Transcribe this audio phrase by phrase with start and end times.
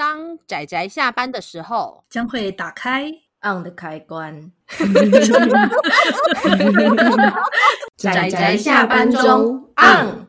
[0.00, 3.12] 当仔仔下班的时候，将会打开
[3.42, 4.50] on 的开关。
[7.98, 10.26] 仔仔下班中 on。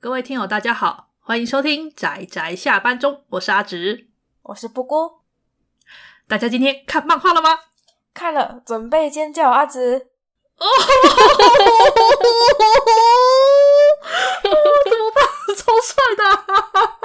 [0.00, 4.08] 各位听友，大家好，欢迎收听仔仔下班中，我是阿直，
[4.42, 5.20] 我是布姑。
[6.26, 7.60] 大家今天看漫画了吗？
[8.12, 10.08] 看了，准备尖叫，阿直。
[10.58, 10.66] 哦，
[14.90, 15.22] 怎么办？
[15.56, 16.99] 超帅的、啊！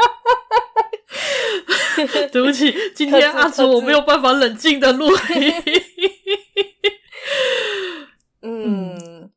[2.32, 5.54] 对不起，今天阿紫我没有办法冷静的录音。
[8.42, 9.32] 嗯，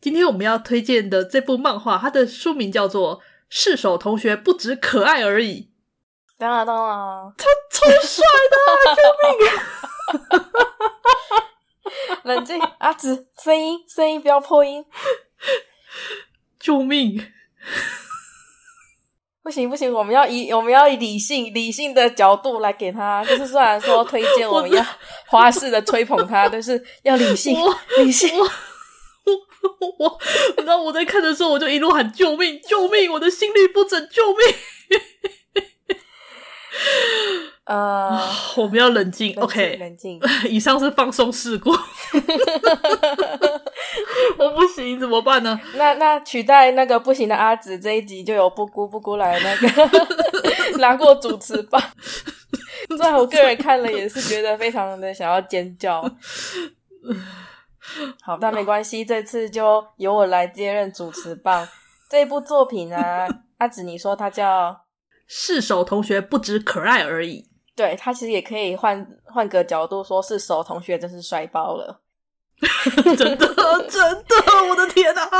[0.00, 3.18] 今天我们要推荐的这部漫画，它的书名叫做
[3.48, 5.62] 《市手同学不止可爱而已》。
[6.38, 8.94] 当然，当然，他超帅的、啊！
[8.96, 9.02] 救
[12.24, 12.34] 命！
[12.34, 14.84] 冷静，阿紫，声音，声音不要破音。
[16.58, 17.30] 救命！
[19.42, 24.84] 不行不行，我们要以我们要以理性理性的角度来给他，就是虽然说推荐我们要
[25.26, 27.56] 花式的吹捧他，但是要理性
[27.98, 28.30] 理性。
[28.38, 28.46] 我
[29.78, 30.18] 我，我，
[30.64, 35.00] 然后我在看的时候，我就一路喊救命救命，我的心率不整，救命！
[37.64, 38.18] 呃，
[38.56, 40.20] 我们要冷静，OK，冷静。
[40.48, 41.70] 以上是放松事故，
[44.38, 45.60] 我不行怎么办呢？
[45.76, 49.68] 那那取代那个不行的阿紫这一集就有布姑布姑来那个
[50.78, 51.80] 拿过主持棒。
[52.88, 56.02] 虽然我个人看了也是觉得非常的想要尖叫。
[58.22, 61.68] 好，但没关系，这次就由我来接任主持棒。
[62.08, 64.76] 这一部作品啊，阿紫你说它叫？
[65.32, 72.02] 市手同学不只可爱而已，对，他其实也可以换换个角度说，市手同学真是帅爆了，
[73.16, 73.46] 真的
[73.88, 74.34] 真的，
[74.68, 75.30] 我的天哪！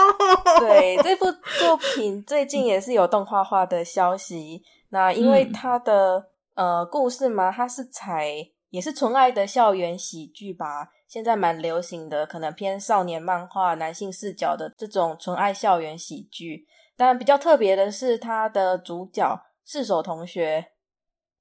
[0.60, 1.26] 对，这部
[1.58, 6.24] 作品最近也是有动画化的消息，那因为它的、
[6.54, 8.32] 嗯、呃故事嘛，它是采
[8.68, 19.42] 也是纯爱的校园喜剧吧，现在蛮流行的，可能偏少年漫画、男性视角的这种纯爱校园喜剧，但比较特别的是它的主角。
[19.64, 20.72] 市手同学，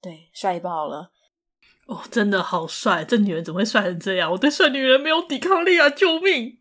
[0.02, 1.12] 对，帅爆了！
[1.88, 3.04] 哦，真的好帅！
[3.04, 4.32] 这女人怎么会帅成这样？
[4.32, 5.90] 我对帅女人没有抵抗力啊！
[5.90, 6.56] 救命！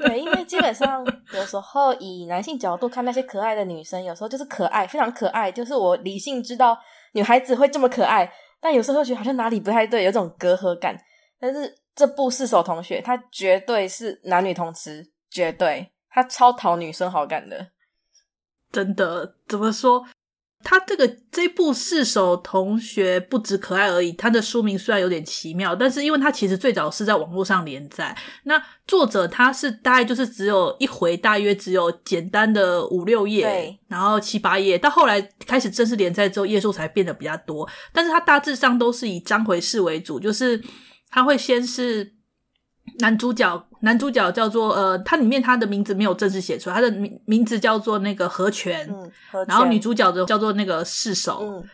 [0.00, 5.52] 对，因为基本上有时候以男性角度看那些可爱的女生，有时候就是可爱，非常可爱。
[5.52, 6.76] 就是我理性知道
[7.12, 10.98] 女孩子会这么可爱，但有时候又觉得好像哪里不太对，有种隔阂感。
[11.38, 17.68] 但是这部四手同学，他绝对是男女通吃，绝对，他超讨女生好感的。
[18.72, 20.04] 真的，怎么说？
[20.64, 40.62] 他这个这部四手同学不止可爱而已，他的书名虽然有点奇妙，但是因为他其实最早是在网络上连载，那作者他是大概就是只有一回，大约只有简单的五六页，然后七八页，到后来开始正式连载之后，页数才变得比较多，但是他大致上都是以章回式为主，就是
[41.08, 42.17] 他会先是。
[42.98, 51.64] 男主角，男主角叫做呃，他里面他的名字没有正式写出来，他的名名字叫做那个和泉，嗯，和，然后女主角的叫做那个世守，嗯，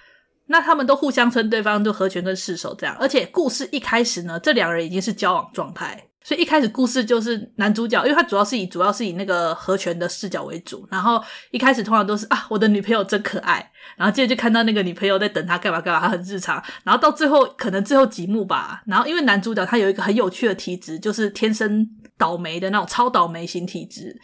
[0.46, 6.08] 那他们都互相称对方就和泉跟世手这样，而且故事一开始呢，这两人已经是交往状态。
[6.24, 21.86] 所以一开始故事就是男主角，因为他主要是以主要是以那个和权的视角为主，然后一开始通常都是啊，我的女朋友真可爱，然后接着就看到那个女朋友在等他干嘛干嘛，他很日常，然后到最后可能最后几幕吧，然后因为男主角他有一个很有趣的体质，就是天生
[22.16, 24.18] 倒霉的那种超倒霉型体质。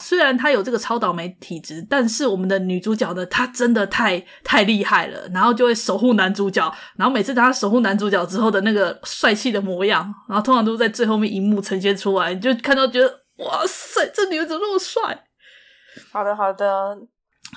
[0.00, 13.06] 虽然他有这个超倒霉体质，但是我们的女主角呢，她真的太太厉害了，然后就会守护男主角，然后每次当她守护男主角之后的那个帅气的模样，然后通常都在最后面一幕呈现出来，你就看到觉得
[13.36, 15.24] 哇塞，这女的怎么那么帅？
[16.10, 16.96] 好的，好的。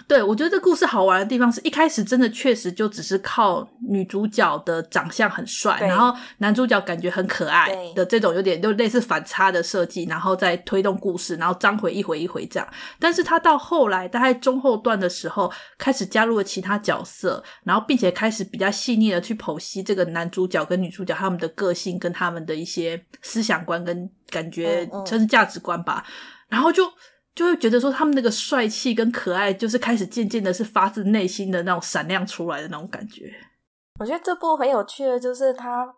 [0.08, 12.68] 对，我觉得这故事好玩的地方是一开始真的确实就只是靠女主角的长相很帅，然后男主角感觉很可爱的这种有点就类似反差的设计，然后再推动故事，然后章回一回一回这样。
[13.00, 26.04] 但是他到后来大概中后段的时候，开始加入了其他角色，然后并且开始比较细腻的去剖析这个男主角跟女主角他们的个性跟他们的一些思想观跟感觉，甚至价值观吧，
[26.50, 26.84] 然后就。
[27.36, 33.34] 就会觉得说他们那个帅气跟可爱，就是开始渐渐的是发自内心的那种闪亮出来的那种感觉。
[34.00, 35.92] 我觉得这部很有趣的，就是他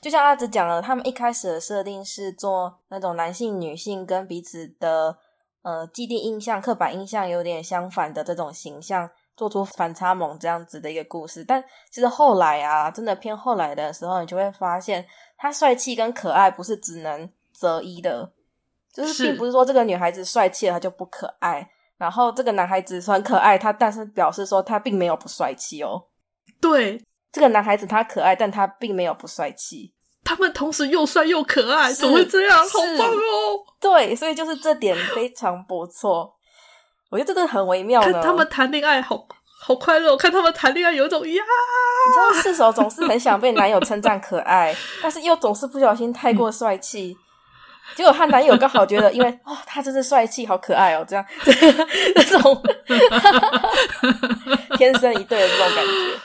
[0.00, 5.16] 就像阿紫讲了，他们一开始的设定是做那种男性、女性跟彼此的
[5.62, 11.42] 呃既定印象、刻板印象有点相反的这种形象，做出反差萌这样子的一个故事。
[11.42, 15.06] 但其实后来啊，真的偏后来的时候，你就会发现，
[15.36, 18.32] 他帅气跟可爱不是只能择一的。
[18.92, 21.68] 就是并不是说这个女孩子帅气了，她就不可爱。
[21.98, 26.02] 然后这个男孩子虽然可爱，他但是表示说他并没有不帅气哦。
[26.60, 27.00] 对，
[27.30, 29.94] 这个男孩子他可爱，但他并没有不帅气。
[30.24, 32.58] 他们同时又帅又可爱，怎么会这样？
[32.58, 33.64] 好棒哦！
[33.80, 36.34] 对，所以就是这点非常不错。
[37.10, 38.12] 我觉得这个很微妙的。
[38.12, 39.24] 看他们谈恋爱，好
[39.60, 40.16] 好快乐。
[40.16, 41.42] 看他们谈恋爱，有一种呀，
[42.06, 47.16] 你知道射手总是很想被男友称赞可爱，但是又总是不小心太过帅气。
[47.16, 47.22] 嗯、
[47.94, 52.62] 结果她男友刚好觉得，因为哦，他真是帅气，好可爱哦，这样 这 种
[54.78, 56.20] 天生一对的这种感觉。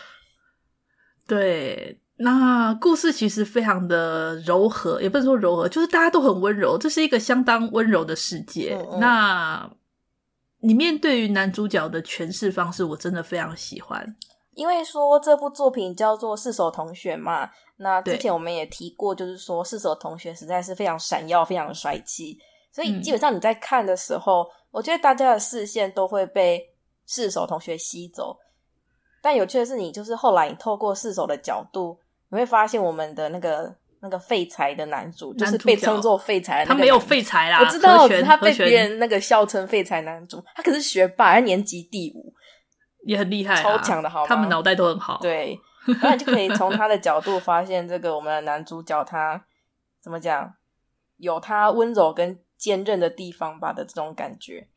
[1.27, 2.01] 对。
[2.19, 6.75] 那故事其实非常的柔和，也不能说柔和，就是大家都很温柔。
[6.75, 8.75] 这是一个相当温柔的世界。
[8.75, 9.69] 嗯嗯，那
[10.61, 14.03] 里面对于男主角的诠释方式，我真的非常喜欢。
[14.55, 17.47] 因为说这部作品叫做《四手同学》嘛，
[17.77, 22.37] 那之前我们也提过，就是说四手同学实在是非常闪耀，非常帅气。
[22.71, 26.61] 所以基本上你在看的时候，嗯、我觉得大家的视线都会被
[27.05, 28.37] 四手同学吸走。
[29.21, 31.99] 但有趣的是，你就是后来你透过四手的角度。
[32.29, 36.65] 你会发现我们的那个那个废柴的男主，男主就是被称作废柴的。
[36.65, 40.43] 他没有废柴啦，我知道，全他被别人那个笑称废柴男主。
[40.53, 42.33] 他可是学霸，他年级第五，
[43.05, 44.27] 也很厉害，超强的好，好。
[44.27, 45.19] 他们脑袋都很好。
[45.21, 45.57] 对，
[46.03, 49.45] 那你就可以从他的角度发现，这个我们的男主角他
[50.01, 50.53] 怎么讲，
[51.17, 54.67] 有他温柔跟坚韧的地方吧的这种感觉。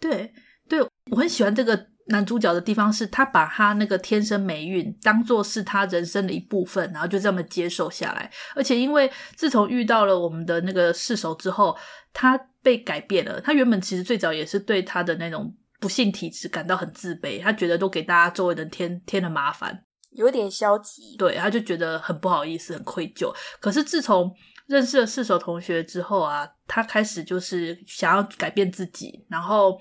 [0.00, 0.32] 对，
[0.68, 0.80] 对
[1.10, 1.88] 我很喜欢这个。
[2.10, 8.30] 男主角的地方是他把他那个天生霉运当做是他人生的一部分，然后就这么接受下来。
[8.56, 11.76] 而且因为自从遇到了我们的那个四手之后，
[12.14, 13.38] 他被改变了。
[13.42, 21.16] 他原本其实最早也是对他的那种不幸体质感到很自卑，他觉得都给大家周围人添添了麻烦，有点消极。
[21.16, 23.34] 对，他就觉得很不好意思，很愧疚。
[23.60, 24.34] 可是自从
[24.66, 29.80] 认识了四手同学之后啊，他开始就是想要改变自己，然后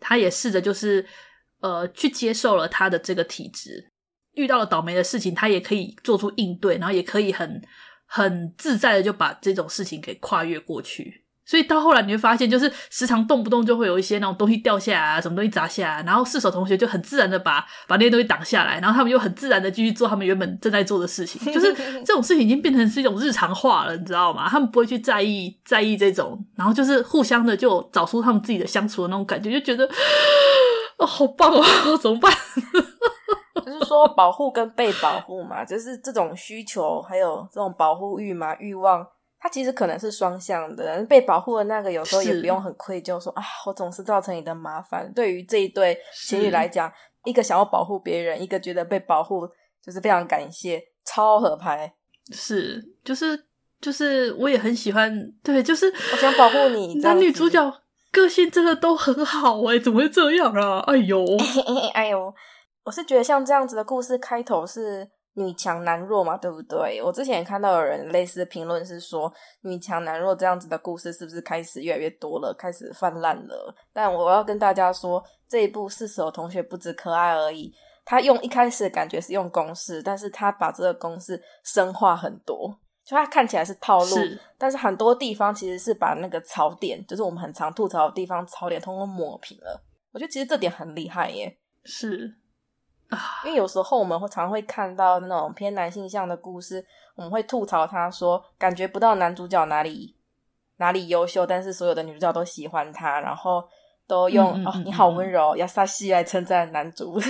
[0.00, 1.06] 他也试着就是。
[1.60, 3.90] 呃，去接受了他的这个体质，
[4.32, 7.62] 遇到了倒霉的事情，他也可以做出应对，然后也可以很
[8.04, 11.23] 很自在的就把这种事情给跨越过去。
[11.46, 21.52] 所以到后来你会发现，就是时常动不动就会有一些那种东西掉下来啊，什么东西砸下来，然后四手同学就很自然的把把那些东西挡下来，然后他们又很自然的继续做他们原本正在做的事情。
[21.52, 21.74] 就是
[22.04, 24.48] 这种事情已经变成是一种日常化了，你知道吗？
[24.48, 29.88] 他们不会去在意在意这种，然后就是互相的就找出他们自己的相处的那种感觉，就觉得。
[30.96, 31.60] 哦，好棒哦！
[32.00, 32.32] 怎么办？
[33.66, 39.04] 就是说保护跟被保护嘛，就是这种需求，还有这种保护欲嘛，欲望，
[39.44, 41.04] 它其实可能是双向的。
[41.04, 45.12] 被保护的那个有时候也不用很愧疚说，说啊，我总是造成你的麻烦。
[45.12, 45.94] 对于这一对
[46.26, 46.90] 情侣来讲，
[47.24, 49.46] 一个想要保护别人，一个觉得被保护，
[49.84, 51.92] 就是非常感谢，超合拍。
[52.32, 53.38] 是，就是
[53.82, 55.14] 就是，我也很喜欢。
[55.42, 57.60] 对，就是我想保护你，男女主角。
[58.10, 60.78] 个性真的都很好诶，怎么会这样啊？
[60.86, 61.22] 哎呦，
[61.92, 62.32] 哎呦，
[62.84, 67.02] 我是觉得像这样子的故事开头是女强男弱嘛，对不对？
[67.02, 69.32] 我之前也看到有人类似的评论是说，
[69.62, 73.74] 女强男弱这样子的故事是不是开始越来越多了，开始泛滥了？
[73.92, 77.72] 但我要跟大家说，这一部四手同学不止可爱而已，
[78.04, 82.78] 他用一开始的感觉是用公式，但是他把这个公式深化很多。
[83.04, 89.78] 就他看起来是套路，是，但是很多地方其实是把那个槽点，就是我们很常吐槽的地方，槽点通通抹平了。
[90.10, 91.54] 我觉得其实这点很厉害耶。
[91.84, 92.43] 是啊，
[93.44, 96.84] 因为有时候我们会常会看到那种偏男性向的故事，
[97.16, 100.16] 我们会吐槽他说，感觉不到男主角哪里
[100.76, 103.62] 哪里优秀，但是所有的女主角都喜欢他，然后
[104.06, 107.20] 都用嗯嗯嗯嗯哦你好温柔，亚萨西来称赞男主，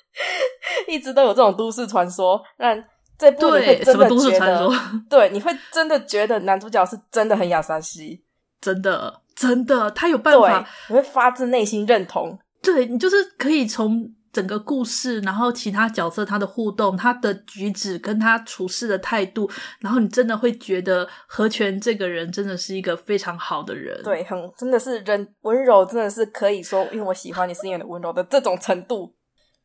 [0.88, 2.84] 一直都有这种都市传说让。
[3.18, 4.70] 这部你会真的觉得，
[5.08, 8.22] 对，你会真的觉得男主角是真的很亚萨西，
[8.60, 12.38] 真的，真的，他有办法，你会发自内心认同。
[12.62, 19.50] 对，你就是可以从整个故事，然后其他角色他的互动、他的举止跟他处事的态度，
[19.80, 23.98] 然后你真的会觉得何泉这个人真的是一个非常好的人。
[24.04, 29.14] 对，很真的是人温柔，真的是可以说，因为我喜欢你是因为你温柔的这种程度。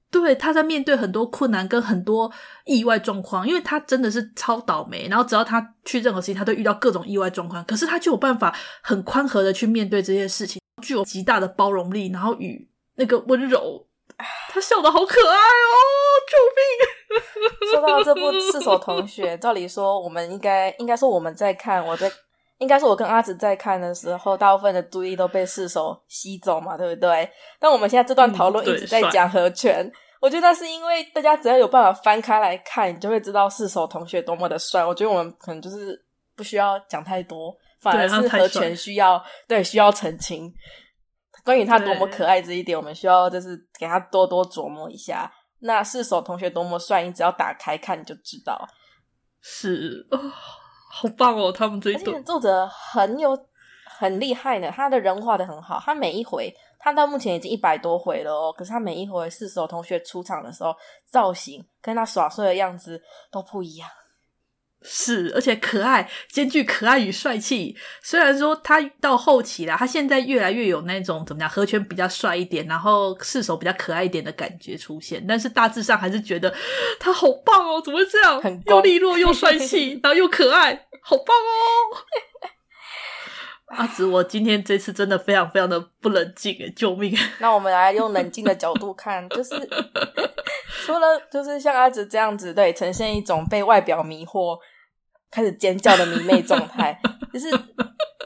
[0.10, 2.32] 对，他在面对很多困难跟很多
[2.64, 5.10] 意外状况，因为他真的是超倒霉。
[5.10, 7.62] 然后只要他去任何事情，他都遇到各种意外状况。
[7.66, 13.86] 可是他就有办法很宽和的去面对这些事情，具有极大的包容力，然后与那个温柔。
[14.52, 15.76] 他笑的好可爱哦！
[16.28, 17.72] 救命！
[17.72, 22.12] 说到这部《四手同学》，照理说我们应该应该说我们在看，我在
[22.58, 27.30] 应该说我跟阿紫在看的时候，大部分的注意都被四手吸走嘛，对不对？
[27.60, 29.86] 但我们现在这段讨论一直在讲和泉。
[29.86, 29.92] 嗯
[30.22, 34.86] 我觉得那是因为大家只要有办法翻开来看，你就会知道四手同学多么的帅。
[34.86, 36.00] 我觉得我们可能就是
[36.36, 39.18] 不需要讲太多，反而是和泉需要
[39.48, 40.54] 对，对需要澄清
[41.44, 45.32] 关于他多么可爱这一点，我们需要就是给他多多琢磨一下。
[45.60, 48.68] 那四手同学多么帅，你只要打开看你就知道。
[49.42, 50.32] 是啊、哦，
[50.92, 51.52] 好棒哦！
[51.52, 53.38] 他们这一段作者很有
[53.86, 55.80] 很厉害呢，他的人画的很好。
[55.80, 58.52] 他每一回，他到目前已经一百多回了哦。
[58.52, 63.90] 可是他每一回四手同学出场的时候，造型跟他耍帅的样子都不一样。
[64.84, 67.76] 是，而且可爱，兼具可爱与帅气。
[68.02, 75.24] 虽然说他到后期啦，他现在越来越有那种怎么讲，和泉比较帅一点，然后四手比较可爱一点的感觉出现。
[75.28, 76.52] 但是大致上还是觉得
[77.00, 78.42] 他好棒哦，怎么会这样？
[78.42, 82.50] 很又利落又帅气， 然后又可爱，好棒哦！
[83.78, 87.16] 阿紫，我今天这次真的非常非常的不冷静诶，救命！
[87.40, 89.56] 那我们来用冷静的角度看，就是
[90.86, 94.60] 除了就是像阿紫这样子，对，呈现一种被外表迷惑。
[95.32, 97.00] 开始尖叫的迷妹状态，
[97.34, 97.50] 就是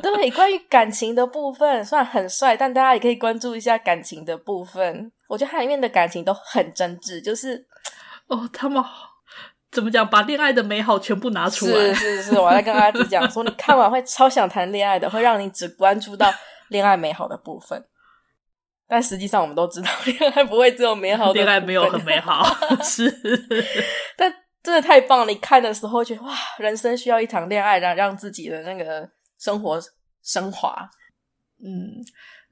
[0.02, 5.12] 对关于感情的部分，虽然很帅，但大家也可以关注一下感情的部分。
[5.28, 7.66] 我觉得它里面的感情都很真挚，就是
[8.28, 8.84] 哦，他们
[9.72, 11.94] 怎么讲，把恋爱的美好全部拿出来。
[11.94, 16.34] 是是是，我在跟阿紫讲说，你看完会超想谈恋爱的，会让你只关注到
[16.70, 17.86] 恋爱美好的部分。
[18.88, 22.46] 但实际上，我们都知道， 恋爱不会只有美好的，恋爱没有很美好，
[22.84, 23.12] 是，
[24.18, 24.34] 但。
[24.66, 25.26] 真的太棒了！
[25.28, 29.08] 你看的时候觉得哇，人生需要一场恋爱，让让自己的那个
[29.38, 29.80] 生活
[30.24, 30.90] 升华。
[31.64, 32.04] 嗯，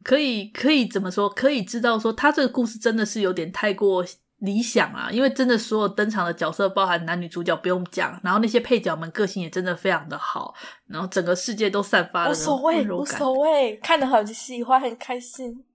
[0.04, 1.28] 可以可以怎么说？
[1.28, 4.06] 可以知道说，他这个故事真的是有点太过
[4.38, 5.10] 理想啊！
[5.12, 10.54] 因为真的所有登场的角色，包含男女主角不用讲，然后那些配角们个性也真的非常的好，
[10.86, 15.66] 然后整个世界都散发了无所谓，无所谓，看得很喜欢，很开心。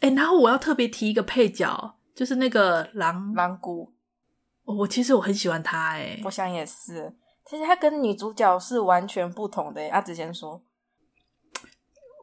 [0.00, 3.92] 哎，然后我要特别提一个配角，就是那个狼狼谷。
[4.74, 7.12] 我其实我很喜欢他诶，我想也是。
[7.46, 9.82] 其实他跟女主角是完全不同的。
[9.88, 10.62] 阿紫先说，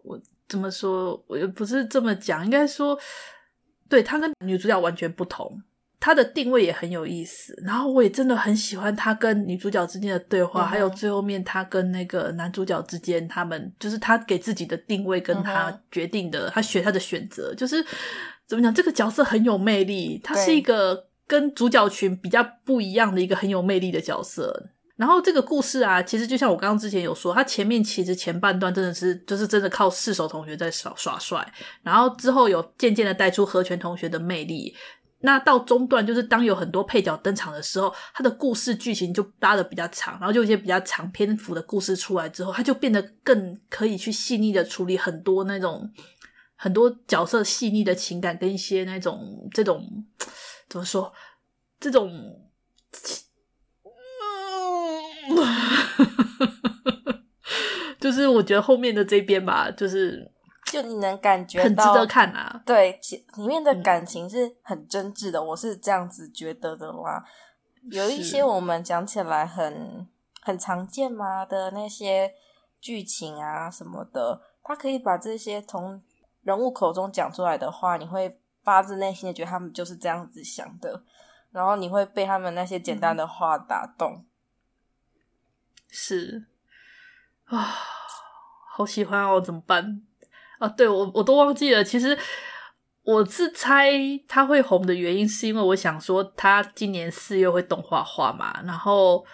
[0.04, 1.22] 我怎么说？
[1.28, 2.98] 我又不是这么讲，应该说，
[3.90, 5.62] 对，他跟女主角完全不同。
[6.00, 7.54] 他的定位也很有意思。
[7.66, 17.86] 然后我也真的很喜欢他跟女主角之间的对话，嗯、还有最后面他跟那个男主角之间，他们就是他给自己的定位跟他决定的，嗯、他选他的选择，就是
[18.46, 18.74] 怎么讲？
[18.74, 21.08] 这个角色很有魅力，他是一个。
[21.28, 31.46] 跟主角群比较不一样的一个很有魅力的角色，然后这个故事啊，其实就像我刚刚之前有说，他前面其实前半段真的是就是真的靠四手同学在耍耍帅，
[31.84, 34.74] 然后之后有渐渐的带出和泉同学的魅力，
[35.20, 45.92] 那到中段就是当有很多配角登场的时候，他的故事剧情就拉得比较长，然后就一些比较长篇幅的故事出来之后，他就变得更可以去细腻的处理很多那种
[46.56, 50.06] 很多角色细腻的情感跟一些那种这种。
[50.70, 51.14] 怎么说？
[51.80, 52.10] 这种，
[55.30, 55.38] 嗯，
[58.02, 60.32] 就是我觉得后面的这边吧，就是
[60.66, 62.64] 就你能感觉到很值得看啊。
[62.66, 63.00] 对，
[63.38, 67.24] 里面的感情是很真挚的，嗯、我是这样子觉得的啦，
[67.92, 70.08] 有一些我们讲起来很
[70.42, 72.34] 很常见嘛的那些
[72.82, 76.02] 剧情啊什么的，他可以把这些从
[76.42, 78.42] 人物口中讲出来的话，你会。
[78.68, 81.02] 发自内心的觉得他们就是这样子想的，
[81.52, 84.26] 然后你会被他们那些简单的话打动。
[85.90, 86.44] 是
[87.46, 87.74] 啊，
[88.76, 90.02] 好喜欢哦，怎么办
[90.60, 90.68] 啊？
[90.68, 91.82] 对，我我都忘记了。
[91.82, 92.20] 其实
[93.04, 93.90] 我是猜
[94.28, 99.26] 他会红的原因，是因为我想说他今年四月会动画化嘛，然后。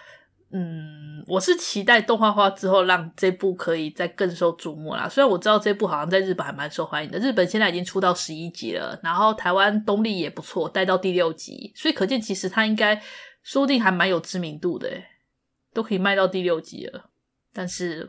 [0.50, 5.08] 嗯，我是期待动画化之后让这部可以再更受瞩目啦。
[5.08, 13.02] 虽然我知道这部好像在日本还蛮受欢迎的，日本现在已经出到十一集了，然后台湾东立也不错，带到第六集，所以可见其实它应该
[13.42, 14.88] 说不定还蛮有知名度的，
[15.72, 17.10] 都可以卖到第六集了。
[17.52, 18.08] 但是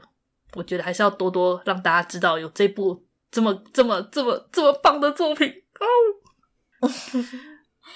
[0.53, 6.85] 我觉得还是要多多让大家知道有这部这么这么这么这么棒的作品哦。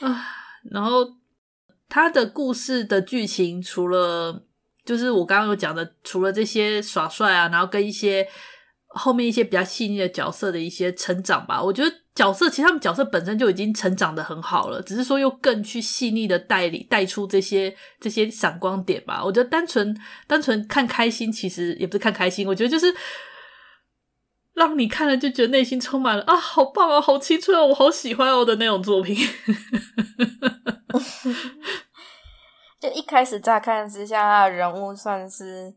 [0.07, 0.25] 啊，
[0.71, 1.18] 然后。
[1.89, 4.45] 他的故事的剧情，除了
[4.85, 8.27] 就是我刚刚有讲的，除了这些耍帅啊，然后跟一些
[8.87, 19.23] 后面一些比较细腻的角色的一些成长吧，我觉得角色其实他们角色本身就已经成长得很好了，只是说又更去细腻的带领带出这些这些闪光点吧。
[19.23, 19.95] 我觉得单纯
[20.27, 22.93] 单纯看开心，其实也不是看开心，我觉得就是
[24.55, 29.15] 让你看了就觉得内心充满了啊，好棒啊，好青春啊，我好喜欢哦的那种作品。
[32.79, 35.75] 就一开始乍看之下，他的人物算是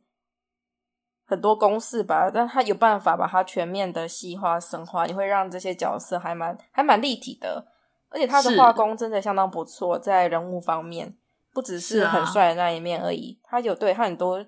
[1.25, 7.67] 很多公式吧，但他有办法把它全面的细化、深化，也会让这些角色还蛮还蛮立体的。
[8.09, 11.17] 而且他的画工真的相当不错，在人物方面，
[11.53, 14.45] 不只是很帅的那一面而已，他有对他很多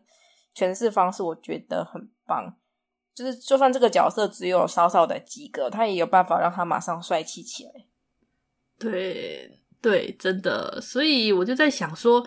[0.54, 2.54] 诠释方式，我觉得很棒。
[3.14, 7.70] 就是就算这个角色只有少少的几个，他也有办法让他马上帅气起来。
[8.78, 9.63] 对。
[9.84, 12.26] 对，真的，所以我就在想说，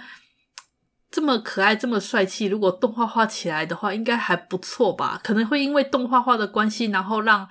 [1.10, 5.20] 这么可爱，这么帅气，如果动画化起来的话，应该还不错吧？
[5.24, 7.50] 可能会因为动画化的关系，然后让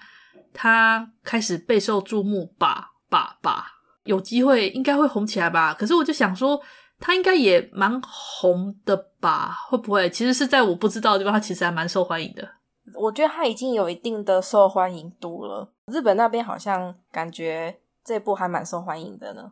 [0.54, 3.66] 他开始备受注目吧，吧吧，
[4.04, 5.74] 有机会应该会红起来吧？
[5.74, 6.62] 可是我就想说，
[7.00, 9.58] 他应该也蛮红的吧？
[9.68, 10.08] 会不会？
[10.08, 12.48] 其实是在我不知道的地方，他其实还蛮受欢迎的。
[12.94, 15.68] 我觉得他已经有一定的受欢迎度了。
[15.92, 19.50] 日本那边好像感觉这部还蛮受欢迎的呢。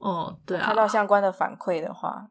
[0.00, 2.26] 哦，对啊，看到相关的反馈的话，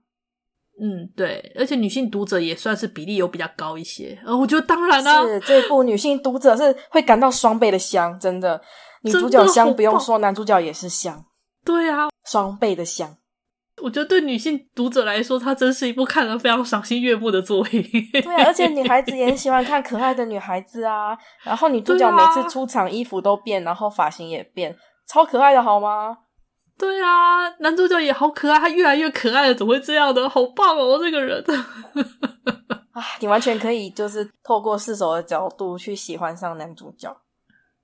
[0.81, 4.19] 嗯，对，而且女性读者也算是比例有比较高一些。
[4.25, 8.59] 呃，我觉得当然啦、啊，是这部女性读者是会感到双倍的香，真的，
[9.03, 11.25] 女主角香不用说，男主角也是香。
[11.63, 13.15] 对啊，双倍的香。
[13.81, 17.81] 我觉得对女性读者来说，它真是一部看了非常赏心悦目的作品。
[18.11, 21.17] 对啊，而且女孩子也很喜欢看可爱的女孩子啊。
[21.43, 24.75] 然后女主角每次出场衣服都变，然后发型也变，
[25.07, 26.17] 超可爱的，好吗？
[26.79, 30.29] 对啊，男主角也好可爱，他越来越可爱了，怎么会这样的？
[30.29, 31.43] 好棒哦，这个人
[32.93, 37.13] 啊，你完全可以就是透过四手的角度去喜欢上男主角，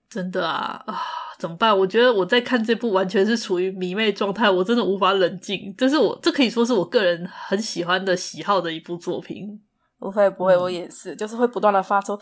[0.09, 1.01] 真的啊啊，
[1.37, 1.77] 怎么办？
[1.77, 5.75] 我觉得我在看这部完全是处于迷妹状态，我真的无法冷静。
[5.77, 9.61] 这是我这可以说是我个人很喜欢的喜好的一部作品。
[9.99, 12.17] 不会不会，我也是，嗯、就是会不断的发出。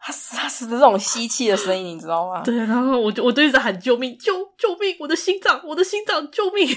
[0.00, 2.40] 他死他死的这种吸气的声音，你知道吗？
[2.42, 4.96] 对，然后我就我就一直喊救命，救救命！
[5.00, 6.68] 我的心脏，我的心脏，救命！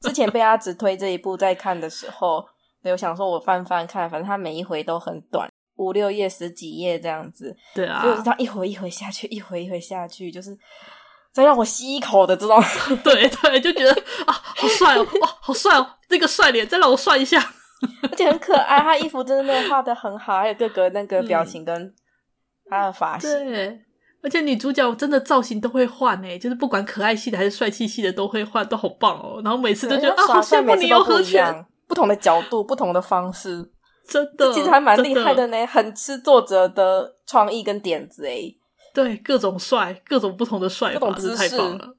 [0.00, 2.44] 之前被阿直推这一部在看的时候，
[2.84, 7.54] 我想说我翻翻看，反正他每一回都很短，五六页、十几页这样子。
[7.74, 10.56] 对啊，就是这样一回一回下去，一回一回下去，就是
[11.32, 12.62] 再让我吸一口的这种。
[13.02, 13.92] 对对，就觉得
[14.26, 17.54] 啊，好帅哦，哇， 好帅哦，那个帅脸，再让我帅一下。
[18.02, 21.94] 而且很可爱，他衣服真的画的很好，还有各个那个表情跟
[22.68, 23.30] 他的发型。
[23.30, 23.80] 嗯、对，
[24.22, 29.40] 而且女主角真的造型都会换诶，就是不管可爱系的还是帅气系的都会换，都好棒哦。
[29.42, 33.70] 然后每次都觉得啊，好羡慕你有和泉，不同的角度，不同的方式，
[34.06, 38.56] 真的，其实还蛮厉害的呢，很吃作者的创意跟点子诶。
[38.92, 41.96] 对，各种帅，各种不同的帅法，真的太棒了。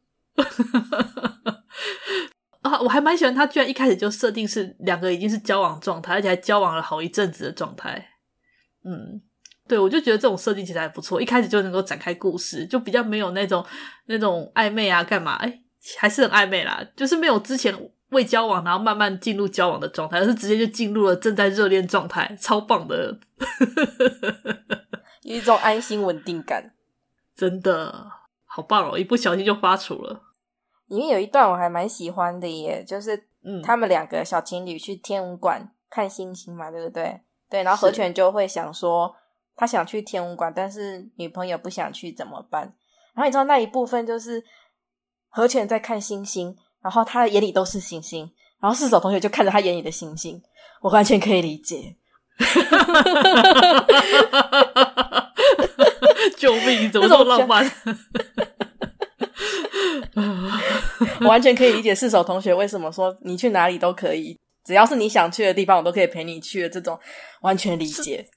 [2.71, 8.09] 啊，我还蛮喜欢他，居然一开始就设定是两个已经是交往状态，而且还交往了好一阵子的状态。
[8.83, 9.21] 嗯，
[9.67, 13.65] 对，我就觉得这种设定其实还不错，一开始就能够展开故事，就比较没有那种
[14.05, 15.33] 那种暧昧啊，干嘛？
[15.35, 15.61] 哎，
[15.97, 17.75] 还是很暧昧啦，就是没有之前
[18.09, 23.19] 未交往，然后慢慢进入交往的状态，而是直接就进入了正在热恋状态，超棒的，
[25.23, 26.73] 有一种安心稳定感，
[27.35, 28.11] 真的
[28.45, 28.97] 好棒哦！
[28.97, 30.21] 一不小心就发出了。
[30.91, 33.17] 里面有一段我还蛮喜欢的耶，就是
[33.63, 37.21] 他们两个小情侣去天文馆看星星嘛，对不对？
[37.49, 39.15] 对，然后何泉就会想说
[39.55, 42.63] 他想去天文馆，但是女朋友不想去怎么办？
[43.13, 44.43] 然后你知道那一部分就是
[45.29, 50.43] 何泉在看星星，然后他的眼里都是星星，然后四手同学就看着他眼里的星星，
[50.81, 51.95] 我完全可以理解。
[56.37, 56.91] 救命！
[56.91, 57.65] 怎么这么浪漫？
[61.21, 66.99] 我完全可以理解四手同学为什么说你去哪里都可以，只要是你想去的地方，我都可以陪你去的这种，
[67.41, 68.27] 完全理解。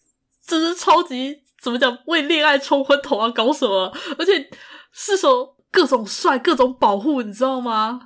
[0.47, 1.97] 这是超级怎么讲？
[2.07, 3.31] 为恋爱冲昏头啊！
[3.31, 3.91] 搞什么？
[4.19, 4.49] 而且
[4.93, 8.01] 四手各种帅，各种保护，你知道吗？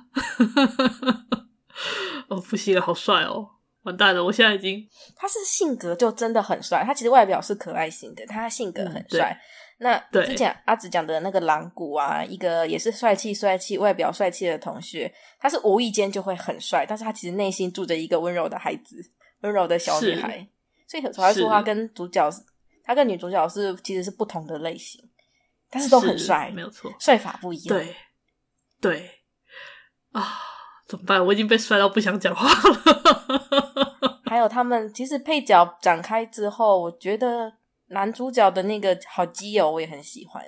[2.29, 3.45] 哦，不行了，好帅哦！
[3.83, 4.87] 完蛋了，我现在已经……
[5.15, 9.31] 他是性格就真的很帅，他其实外表是可爱型的，他性格很帅。
[9.31, 9.39] 嗯
[9.81, 18.97] 那之前阿紫讲的那个狼谷啊，一个也是帅气帅气、外表帅气的同学，他是无意间就会很帅，但是他其实内心住着一个温柔的孩子，
[19.39, 20.45] 温柔的小女孩，
[20.85, 22.29] 所以很才说他跟主角，
[22.83, 25.01] 他跟女主角是其实是不同的类型，
[25.69, 27.77] 但是都很帅，没有错，帅法不一样。
[27.77, 27.95] 对，
[28.81, 29.09] 对
[30.11, 30.39] 啊，
[30.89, 31.25] 怎么办？
[31.25, 34.19] 我已经被帅到不想讲话了。
[34.29, 37.58] 还有他们其实配角展开之后，我觉得。
[37.89, 40.43] 男主角的那个好基友，我也很喜欢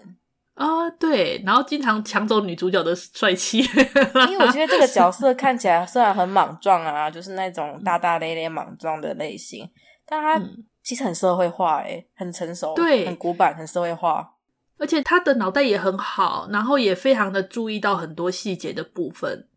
[0.54, 0.90] 啊。
[0.92, 3.60] 对，然后经常抢走女主角的帅气，
[4.30, 9.70] 因为我觉得这个角色看起来虽然很莽撞啊，就是那种大大咧咧莽撞的类型，
[10.06, 10.42] 但他
[10.84, 14.36] 其实很社会化，诶，很成熟，对，很古板，很社会化，
[14.78, 19.48] 而且他的脑袋也很好，然后也非常的注意到很多细节的部分，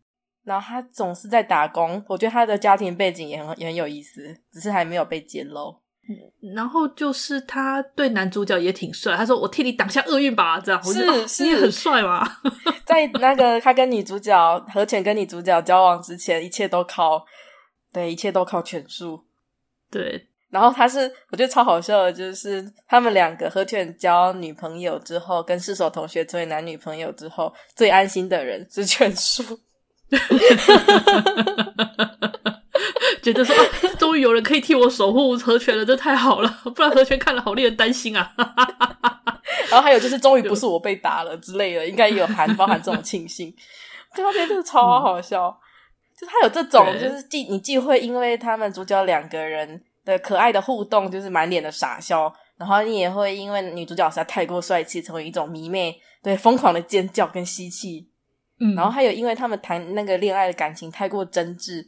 [0.43, 5.79] 然后他总是在打工，我觉得他的家庭背景也很也很有意思，只是还没有被揭露。
[6.53, 10.79] 然后就是他对男主角也挺帅，他说：“我替你挡下厄运吧。”这样，
[11.27, 12.23] 是，你也很帅嘛。
[12.85, 17.25] 在那个他跟女主角和泉跟女主角交往之前，一切都靠，
[17.91, 19.19] 对，一切都靠拳术。
[19.89, 29.43] 对，然后他是我觉得超好笑的，就是他们两个和泉交女朋友之后，跟四手同学成为男女朋友之后，最安心的人是拳术。
[33.25, 33.55] 觉得说，
[33.97, 38.31] 终于有人可以替我守护和泉了，这太好了， 不然和泉看了好令人担心啊。
[39.71, 43.51] 然后还有就是，终于不是我被打了之类的，应该也有含包含这种庆幸。
[44.13, 45.57] 这后面真的超好笑，嗯、
[46.19, 58.07] 就他有这种，就是既你既会因为他们主角两个人的可爱的互动，就是满脸的傻笑，然后你也会因为女主角实在太过帅气，成为一种迷妹，对疯狂的尖叫跟吸气。
[58.59, 61.83] 嗯，然后还有因为他们谈那个恋爱的感情太过真挚。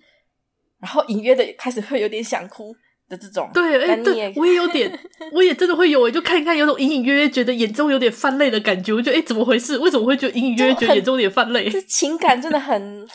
[0.79, 2.75] 然后隐约的开始会有点想哭
[3.09, 4.99] 的这种，对，哎，对，我也有点，
[5.31, 9.77] 我也真的会有，我就看一看，有种隐隐约约觉得眼中有点泛泪的感觉，我觉得哎，怎么回事？
[9.77, 11.69] 为什么会觉得隐隐约约觉得眼中有点泛泪？
[11.69, 13.07] 这情感真的很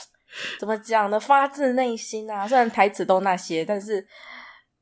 [0.59, 1.21] 怎么讲呢？
[1.21, 2.49] 发自内心啊！
[2.49, 4.05] 虽然台词都那些，但是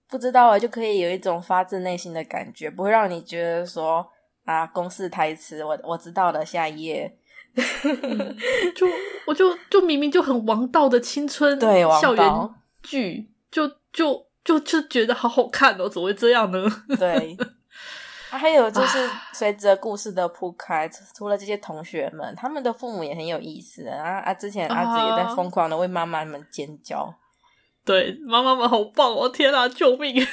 [0.09, 4.07] 不知道啊，就可以有一种发自内心的感觉，不会让你觉得说
[4.45, 7.16] 啊，公式台词，我我知道了，下一页。
[7.83, 8.37] 嗯、
[8.77, 8.87] 就
[9.27, 12.25] 我就就明明就很王道的青春对校园。
[12.83, 16.66] 剧就就就就觉得好好看哦，怎么会这样呢？
[16.99, 17.37] 对，
[18.31, 24.33] 啊、还有就是随着故事的铺开，除了这些同学们，他们的父母也很有意思啊啊！
[24.33, 27.14] 之前阿紫也在疯狂的为妈妈们尖叫，啊、
[27.85, 29.29] 对，妈妈们好棒哦！
[29.29, 30.27] 天啊，救命！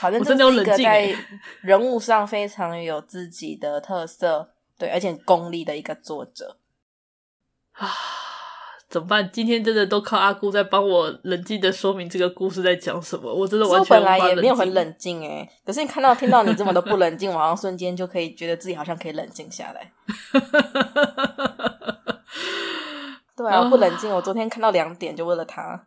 [0.00, 1.14] 反正这是一个在
[1.62, 6.58] 人物上非常有自己的特色，对，而且功力的一个作者
[7.72, 7.90] 啊。
[8.92, 9.26] 怎么办？
[9.32, 13.32] 今天真的都靠阿姑在帮我冷静的说明这个故事在讲什么。
[13.32, 19.90] 我真的完全我本来也没有很冷静诶，可是你看到听到你这么的不冷静，我好像瞬间就可以觉得自己好像可以冷静下来。
[23.34, 24.14] 对啊，不冷静。
[24.14, 25.86] 我昨天看到两点就为了他，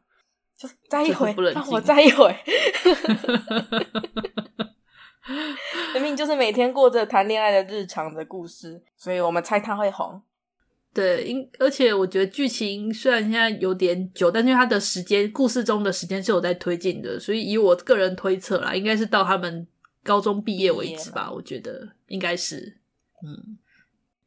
[0.57, 2.35] 就再一回，让我再一回。
[5.93, 10.23] 明明就是每天过着谈恋爱的日常的故事，所以我们猜他会红。
[10.95, 19.67] 对，因而且我觉得剧情虽然现在有点久，但是它的时间，故事中的时间是有在推进的，所以以我个人推测啦，应该是到他们
[20.03, 21.29] 高中毕业为止吧。
[21.29, 22.77] 我觉得应该是，
[23.21, 23.57] 嗯，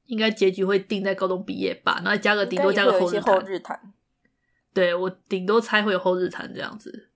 [0.04, 3.22] 应该结局会定在高中毕业吧，然后加个顶多加个后日谈。
[3.22, 3.94] 后日谈
[4.74, 7.09] 对，我顶多猜会有后日谈这样子，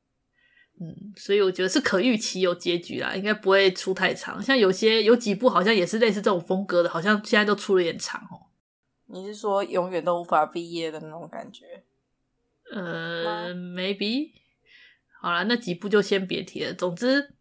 [0.80, 4.42] 嗯，所以我觉得是可预期有结局啦，应该不会出太长。
[4.42, 8.48] 像有些有几部好像也是类似这种风格的，好像现在都出了点长哦。
[9.12, 11.84] 你是说永远都无法毕业的那种感觉？
[12.72, 14.30] 呃，maybe。
[15.20, 16.72] 好了，那几部就先别提了。
[16.72, 17.34] 总之，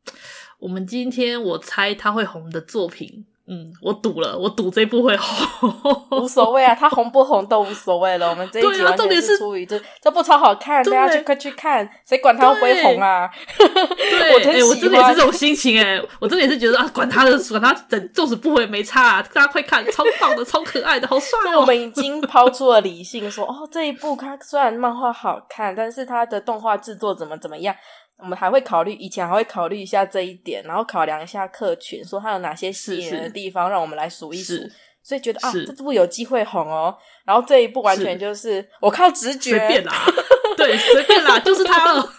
[0.60, 3.25] 我们今天我猜他会红的作品。
[3.47, 5.73] 嗯，我赌了，我赌这部会红，
[6.21, 8.30] 无所谓啊，它红不红都无所谓了。
[8.30, 13.30] 我们这一集完全是出于这这部超好看，大家去快去看，谁管它会不会红啊？
[13.58, 21.62] 对， 我真、欸、我真的也是这种心情哎、欸，我真的也是觉得啊，管他的，管他整，纵使不会没差啊，大家快看，超棒的，超可爱的，好帅哦！
[21.62, 27.75] 我们已经抛出了理性说，说哦，这一部它虽然漫画好看，但是它的动画制作怎么怎么样。
[28.21, 34.55] 我们还会考虑，以前还会考虑一下这一点，然后考量一下客群，说它有哪些吸引人的地方，让我们来数一数。
[35.03, 36.95] 所以觉得啊，这部有机会红哦。
[37.25, 39.93] 然后这一部完全就是我靠直觉，随便啦，
[40.55, 42.13] 对，随便啦，就是它了，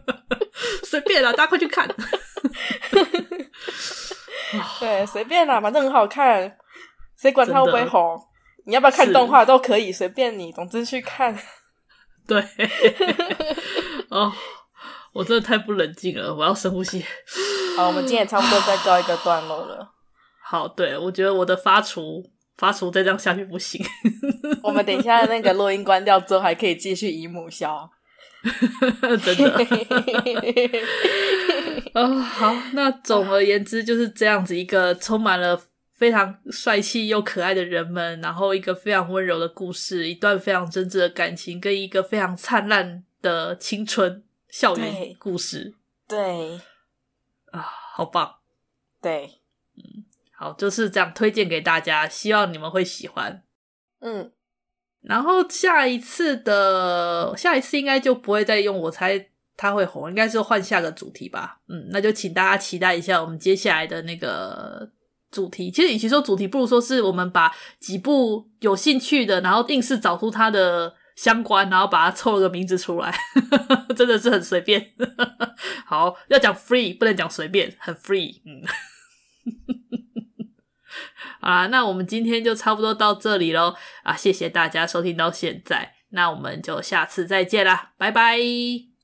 [0.84, 1.86] 随便啦，大家快去看。
[4.80, 6.56] 对，随便啦，反正很好看，
[7.20, 8.18] 谁管它会不会红？
[8.64, 11.38] 你要不要看动画都可以，随便你，总之去看。
[12.26, 12.42] 对，
[14.08, 14.32] 哦。
[15.12, 17.04] 我真的太不冷静了，我要深呼吸。
[17.76, 19.88] 好，我们今天也差不多再告一个段落了。
[20.44, 22.22] 好，对，我觉得我的发厨
[22.56, 23.84] 发厨再这样下去不行。
[24.62, 27.88] 我们等一下那个录音关掉之后，还可以继续姨母笑。
[29.24, 29.66] 真的。
[31.94, 35.60] 哦，好，那总而言之就是这样子一个充满了
[35.96, 44.22] 非常帅气又可爱的人们，然后一个非常温柔的故事，一段非常真挚的感情，跟一个非常灿烂的青春。
[44.48, 45.74] 校园故事，
[46.06, 46.60] 对。
[47.50, 48.30] 啊，好棒，
[49.00, 49.40] 对，
[49.74, 50.04] 嗯，
[50.36, 53.42] 好，就是这样推荐给大家，希望你们会喜欢，
[54.00, 54.30] 嗯，
[55.00, 64.90] 然后下一次的下一次应该就不会再用，我猜他会红，应该是换下个主题吧，嗯，那就请大家期待一下我们接下来的那个
[65.30, 65.70] 主题。
[65.70, 70.94] 其实与其说主题，不如说是我们把几部有兴趣的，然后硬是找出它的。
[71.18, 73.12] 相关，然后把它凑了个名字出来，
[73.96, 74.92] 真的是很随便。
[75.84, 78.40] 好，要讲 free，不能讲随便，很 free。
[78.46, 78.62] 嗯，
[81.42, 83.74] 啊，那我们今天就差不多到这里喽。
[84.04, 88.38] 啊，谢谢大家收听到现在，那我们就下次再见啦，拜拜，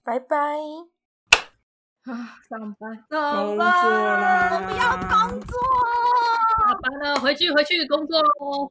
[0.04, 0.36] 拜拜。
[2.04, 5.58] 啊，上班，上班，我不要工作，
[6.60, 8.70] 下班了，回去，回去工作喽。